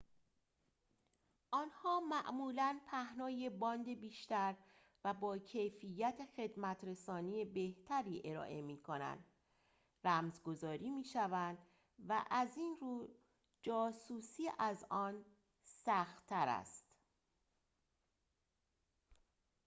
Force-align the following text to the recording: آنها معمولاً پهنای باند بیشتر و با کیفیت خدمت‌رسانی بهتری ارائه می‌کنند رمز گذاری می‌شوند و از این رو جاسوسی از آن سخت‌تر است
آنها 1.51 1.99
معمولاً 1.99 2.79
پهنای 2.87 3.49
باند 3.49 3.89
بیشتر 3.89 4.55
و 5.03 5.13
با 5.13 5.37
کیفیت 5.37 6.25
خدمت‌رسانی 6.37 7.45
بهتری 7.45 8.21
ارائه 8.25 8.61
می‌کنند 8.61 9.25
رمز 10.03 10.41
گذاری 10.41 10.89
می‌شوند 10.89 11.57
و 12.07 12.25
از 12.31 12.57
این 12.57 12.77
رو 12.81 13.07
جاسوسی 13.61 14.49
از 14.59 14.85
آن 14.89 15.25
سخت‌تر 15.63 16.47
است 16.47 16.85